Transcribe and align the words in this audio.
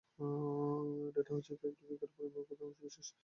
Data 1.15 1.31
হচ্ছে 1.35 1.53
fact 1.53 1.77
বা 1.79 1.85
figure, 1.89 2.09
পরিমাপের 2.13 2.43
ক্ষুদ্র 2.47 2.63
অংশ 2.67 2.79
বিশেষ। 2.83 3.07